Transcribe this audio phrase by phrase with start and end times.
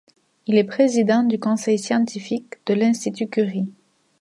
[0.47, 3.69] Il est président du Conseil scientifique de l'Institut Curie.